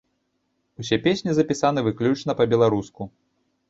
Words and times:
Усе 0.85 0.99
песні 1.05 1.37
запісаны 1.41 1.87
выключна 1.91 2.31
па-беларуску. 2.43 3.01